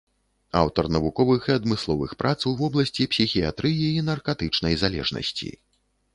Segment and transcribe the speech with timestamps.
[0.61, 5.49] Аўтар навуковых і адмысловых прац у вобласці псіхіятрыі і наркатычнай залежнасці.